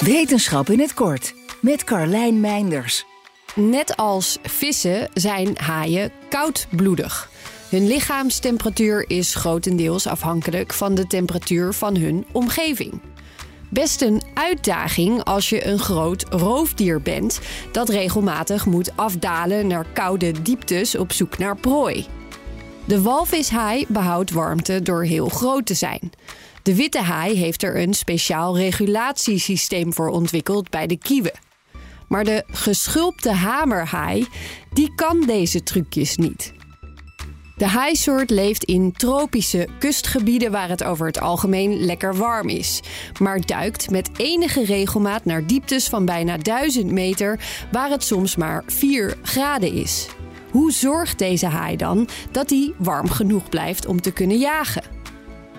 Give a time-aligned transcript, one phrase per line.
[0.00, 3.04] Wetenschap in het kort met Carlijn Meinders.
[3.54, 7.30] Net als vissen zijn haaien koudbloedig.
[7.68, 13.00] Hun lichaamstemperatuur is grotendeels afhankelijk van de temperatuur van hun omgeving.
[13.70, 17.40] Best een uitdaging als je een groot roofdier bent
[17.72, 22.06] dat regelmatig moet afdalen naar koude dieptes op zoek naar prooi.
[22.86, 26.10] De walvishaai behoudt warmte door heel groot te zijn.
[26.62, 31.38] De witte haai heeft er een speciaal regulatiesysteem voor ontwikkeld bij de kieuwen.
[32.08, 34.26] Maar de geschulpte hamerhaai,
[34.72, 36.52] die kan deze trucjes niet.
[37.56, 42.80] De haaisoort leeft in tropische kustgebieden waar het over het algemeen lekker warm is,
[43.20, 47.40] maar duikt met enige regelmaat naar dieptes van bijna 1000 meter
[47.72, 50.06] waar het soms maar 4 graden is.
[50.50, 54.82] Hoe zorgt deze haai dan dat hij warm genoeg blijft om te kunnen jagen?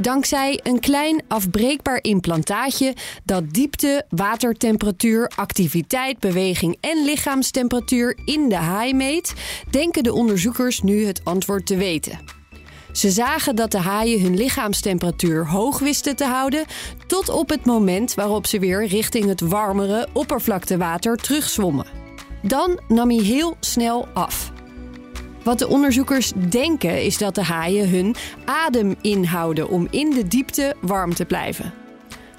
[0.00, 8.94] Dankzij een klein afbreekbaar implantaatje dat diepte, watertemperatuur, activiteit, beweging en lichaamstemperatuur in de haai
[8.94, 9.34] meet,
[9.70, 12.18] denken de onderzoekers nu het antwoord te weten.
[12.92, 16.64] Ze zagen dat de haaien hun lichaamstemperatuur hoog wisten te houden
[17.06, 21.86] tot op het moment waarop ze weer richting het warmere oppervlaktewater terugzwommen.
[22.42, 24.52] Dan nam hij heel snel af.
[25.48, 30.76] Wat de onderzoekers denken is dat de haaien hun adem inhouden om in de diepte
[30.80, 31.72] warm te blijven.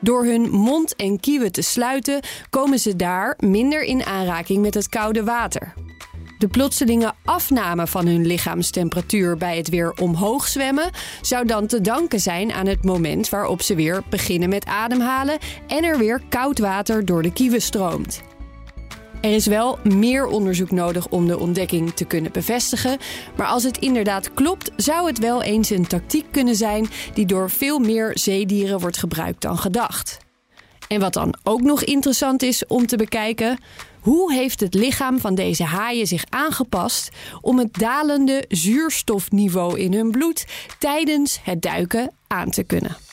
[0.00, 4.88] Door hun mond en kieuwen te sluiten komen ze daar minder in aanraking met het
[4.88, 5.74] koude water.
[6.38, 10.90] De plotselinge afname van hun lichaamstemperatuur bij het weer omhoog zwemmen
[11.20, 15.84] zou dan te danken zijn aan het moment waarop ze weer beginnen met ademhalen en
[15.84, 18.22] er weer koud water door de kieuwen stroomt.
[19.20, 22.98] Er is wel meer onderzoek nodig om de ontdekking te kunnen bevestigen.
[23.36, 27.50] Maar als het inderdaad klopt, zou het wel eens een tactiek kunnen zijn die door
[27.50, 30.18] veel meer zeedieren wordt gebruikt dan gedacht.
[30.88, 33.58] En wat dan ook nog interessant is om te bekijken,
[34.00, 37.08] hoe heeft het lichaam van deze haaien zich aangepast
[37.40, 40.46] om het dalende zuurstofniveau in hun bloed
[40.78, 43.05] tijdens het duiken aan te kunnen?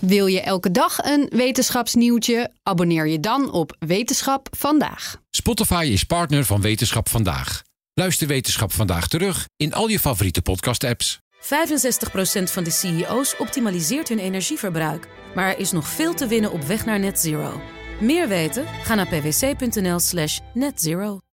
[0.00, 2.50] Wil je elke dag een wetenschapsnieuwtje?
[2.62, 5.16] Abonneer je dan op Wetenschap vandaag.
[5.30, 7.62] Spotify is partner van Wetenschap vandaag.
[7.94, 11.18] Luister Wetenschap vandaag terug in al je favoriete podcast-apps.
[11.40, 11.48] 65%
[12.42, 15.08] van de CEO's optimaliseert hun energieverbruik.
[15.34, 17.60] Maar er is nog veel te winnen op weg naar net zero.
[18.00, 18.66] Meer weten?
[18.82, 21.18] Ga naar pwc.nl/slash netzero.